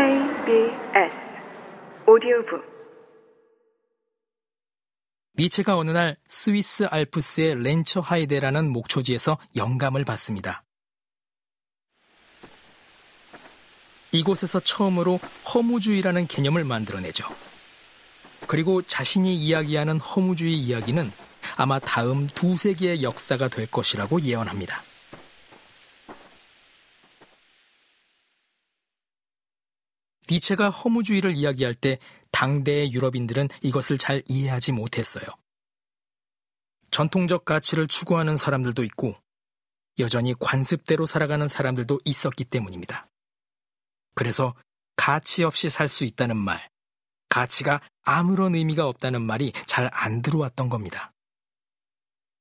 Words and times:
KBS 0.00 1.14
오디오북 2.08 2.64
니체가 5.38 5.76
어느 5.76 5.90
날 5.90 6.16
스위스 6.26 6.84
알프스의 6.84 7.62
렌처 7.62 8.00
하이데라는 8.00 8.70
목초지에서 8.70 9.36
영감을 9.56 10.04
받습니다. 10.04 10.64
이곳에서 14.12 14.58
처음으로 14.60 15.20
허무주의라는 15.52 16.28
개념을 16.28 16.64
만들어내죠. 16.64 17.26
그리고 18.46 18.80
자신이 18.80 19.36
이야기하는 19.36 20.00
허무주의 20.00 20.56
이야기는 20.56 21.10
아마 21.58 21.78
다음 21.78 22.26
두세 22.26 22.72
개의 22.72 23.02
역사가 23.02 23.48
될 23.48 23.70
것이라고 23.70 24.22
예언합니다. 24.22 24.82
니체가 30.30 30.70
허무주의를 30.70 31.36
이야기할 31.36 31.74
때 31.74 31.98
당대의 32.30 32.92
유럽인들은 32.92 33.48
이것을 33.62 33.98
잘 33.98 34.22
이해하지 34.28 34.72
못했어요. 34.72 35.24
전통적 36.90 37.44
가치를 37.44 37.86
추구하는 37.86 38.36
사람들도 38.36 38.84
있고 38.84 39.16
여전히 39.98 40.34
관습대로 40.38 41.06
살아가는 41.06 41.46
사람들도 41.48 42.00
있었기 42.04 42.44
때문입니다. 42.44 43.08
그래서 44.14 44.54
가치 44.96 45.44
없이 45.44 45.70
살 45.70 45.88
수 45.88 46.04
있다는 46.04 46.36
말, 46.36 46.60
가치가 47.28 47.80
아무런 48.02 48.54
의미가 48.54 48.86
없다는 48.86 49.22
말이 49.22 49.52
잘 49.66 49.88
안 49.92 50.22
들어왔던 50.22 50.68
겁니다. 50.68 51.12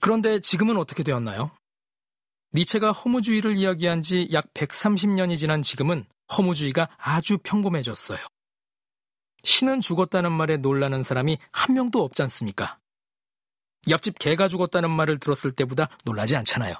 그런데 0.00 0.40
지금은 0.40 0.76
어떻게 0.76 1.02
되었나요? 1.02 1.50
니체가 2.54 2.92
허무주의를 2.92 3.56
이야기한 3.56 4.02
지 4.02 4.28
약 4.32 4.52
130년이 4.54 5.36
지난 5.36 5.62
지금은 5.62 6.04
허무주의가 6.36 6.88
아주 6.98 7.38
평범해졌어요. 7.38 8.18
신은 9.42 9.80
죽었다는 9.80 10.32
말에 10.32 10.56
놀라는 10.56 11.02
사람이 11.02 11.38
한 11.52 11.74
명도 11.74 12.02
없지 12.02 12.22
않습니까? 12.22 12.78
옆집 13.88 14.18
개가 14.18 14.48
죽었다는 14.48 14.90
말을 14.90 15.18
들었을 15.18 15.52
때보다 15.52 15.88
놀라지 16.04 16.36
않잖아요. 16.36 16.74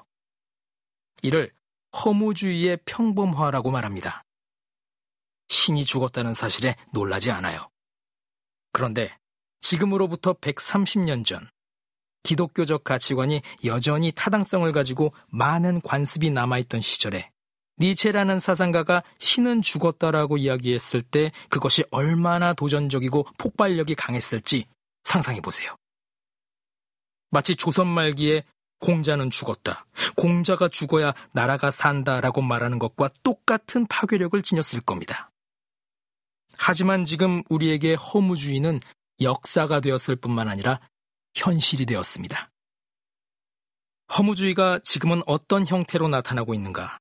이를 1.21 1.53
허무주의의 1.95 2.79
평범화라고 2.85 3.71
말합니다. 3.71 4.23
신이 5.47 5.85
죽었다는 5.85 6.33
사실에 6.33 6.75
놀라지 6.91 7.31
않아요. 7.31 7.69
그런데 8.73 9.17
지금으로부터 9.61 10.33
130년 10.33 11.25
전, 11.25 11.49
기독교적 12.23 12.83
가치관이 12.83 13.41
여전히 13.63 14.11
타당성을 14.11 14.69
가지고 14.73 15.13
많은 15.27 15.79
관습이 15.81 16.31
남아있던 16.31 16.81
시절에 16.81 17.31
니체라는 17.79 18.39
사상가가 18.39 19.03
신은 19.19 19.61
죽었다라고 19.61 20.37
이야기했을 20.37 21.01
때 21.01 21.31
그것이 21.49 21.83
얼마나 21.91 22.53
도전적이고 22.53 23.25
폭발력이 23.37 23.95
강했을지 23.95 24.65
상상해 25.03 25.41
보세요. 25.41 25.75
마치 27.29 27.55
조선 27.55 27.87
말기에 27.87 28.43
공자는 28.79 29.29
죽었다. 29.29 29.85
공자가 30.15 30.67
죽어야 30.67 31.13
나라가 31.31 31.71
산다라고 31.71 32.41
말하는 32.41 32.79
것과 32.79 33.09
똑같은 33.23 33.85
파괴력을 33.87 34.39
지녔을 34.41 34.81
겁니다. 34.85 35.31
하지만 36.57 37.05
지금 37.05 37.43
우리에게 37.49 37.93
허무주의는 37.95 38.79
역사가 39.21 39.79
되었을 39.79 40.15
뿐만 40.15 40.47
아니라 40.47 40.79
현실이 41.35 41.85
되었습니다. 41.85 42.49
허무주의가 44.17 44.79
지금은 44.83 45.21
어떤 45.25 45.65
형태로 45.65 46.07
나타나고 46.07 46.53
있는가? 46.53 46.97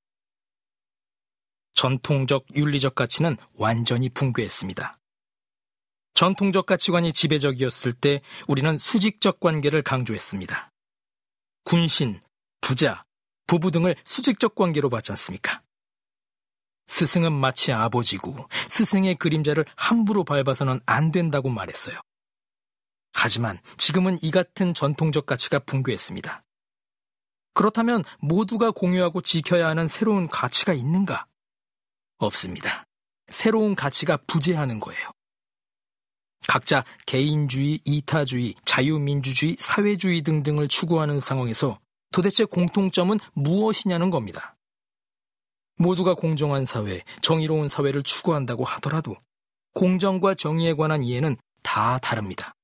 전통적 1.77 2.47
윤리적 2.55 2.95
가치는 2.95 3.37
완전히 3.55 4.09
붕괴했습니다. 4.09 4.99
전통적 6.15 6.65
가치관이 6.65 7.13
지배적이었을 7.13 7.93
때 7.93 8.23
우리는 8.49 8.79
수직적 8.79 9.39
관계를 9.39 9.83
강조했습니다. 9.83 10.71
군신, 11.65 12.21
부자, 12.63 13.05
부부 13.47 13.71
등을 13.71 13.95
수직적 14.05 14.55
관계로 14.55 14.89
봤지 14.89 15.13
않습니까? 15.13 15.63
스승은 16.87 17.33
마치 17.33 17.73
아버지고 17.73 18.49
스승의 18.69 19.17
그림자를 19.17 19.67
함부로 19.77 20.25
밟아서는 20.25 20.81
안 20.87 21.11
된다고 21.11 21.51
말했어요. 21.51 22.01
하지만 23.13 23.59
지금은 23.77 24.19
이 24.23 24.31
같은 24.31 24.73
전통적 24.73 25.27
가치가 25.27 25.59
붕괴했습니다. 25.59 26.43
그렇다면 27.53 28.03
모두가 28.21 28.71
공유하고 28.71 29.21
지켜야 29.21 29.69
하는 29.69 29.87
새로운 29.87 30.29
가치가 30.29 30.73
있는가? 30.73 31.27
없습니다. 32.19 32.85
새로운 33.29 33.75
가치가 33.75 34.17
부재하는 34.27 34.81
거예요. 34.81 35.11
각자 36.49 36.85
개인주의, 37.07 37.81
이타주의, 37.85 38.55
자유민주주의, 38.65 39.57
사회주의 39.59 40.23
등등을 40.23 40.69
추구하는 40.69 41.21
상황에서 41.21 41.79
도대체 42.13 42.45
공통점은 42.45 43.19
무엇이냐는 43.35 44.11
겁니다. 44.11 44.57
모두가 45.79 46.15
공정한 46.15 46.65
사회, 46.65 47.03
정의로운 47.21 47.69
사회를 47.69 48.03
추구한다고 48.03 48.65
하더라도 48.65 49.17
공정과 49.75 50.35
정의에 50.35 50.73
관한 50.75 51.05
이해는 51.05 51.37
다 51.63 51.99
다릅니다. 51.99 52.55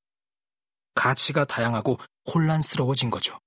가치가 0.94 1.44
다양하고 1.44 1.98
혼란스러워진 2.32 3.10
거죠. 3.10 3.38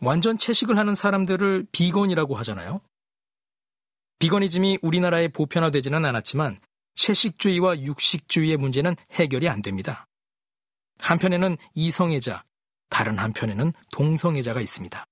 완전 0.00 0.36
채식을 0.36 0.76
하는 0.78 0.94
사람들을 0.96 1.66
비건이라고 1.70 2.34
하잖아요. 2.36 2.80
비거니즘이 4.22 4.78
우리나라에 4.82 5.26
보편화되지는 5.26 6.04
않았지만 6.04 6.56
채식주의와 6.94 7.80
육식주의의 7.80 8.56
문제는 8.56 8.94
해결이 9.10 9.48
안 9.48 9.62
됩니다. 9.62 10.06
한편에는 11.00 11.56
이성애자, 11.74 12.44
다른 12.88 13.18
한편에는 13.18 13.72
동성애자가 13.90 14.60
있습니다. 14.60 15.04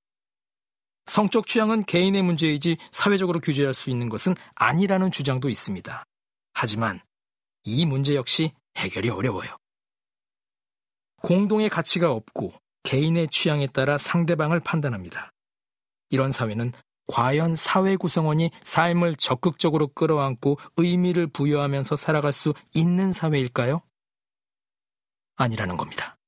성적 1.06 1.49
취향은 1.49 1.87
개인의 1.87 2.22
문제이지 2.22 2.76
사회적으로 2.93 3.41
규제할 3.41 3.75
수 3.75 3.91
있는 3.91 4.09
것은 4.09 4.37
아니라는 4.54 5.10
주장도 5.10 5.49
있습니다. 5.49 6.04
하지만 6.53 7.00
이 7.65 7.84
문제 7.87 8.15
역시 8.15 8.53
해결이 8.76 9.10
어려워요. 9.10 9.56
공동의 11.16 11.69
가치가 11.69 12.12
없고 12.12 12.53
개인의 12.84 13.26
취향에 13.26 13.66
따라 13.66 13.99
상대방을 13.99 14.60
판단합니다. 14.60 15.32
이런 16.10 16.31
사회는 16.31 16.72
과연 17.10 17.56
사회 17.56 17.97
구성원이 17.97 18.50
삶을 18.62 19.16
적극적으로 19.16 19.88
끌어안고 19.88 20.59
의미를 20.76 21.26
부여하면서 21.26 21.97
살아갈 21.97 22.32
수 22.32 22.54
있는 22.72 23.12
사회일까요? 23.12 23.82
아니라는 25.37 25.76
겁니다. 25.76 26.19